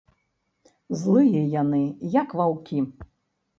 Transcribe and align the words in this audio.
Злыя 1.01 1.43
яны, 1.61 1.83
як 2.21 2.29
ваўкі. 2.43 2.77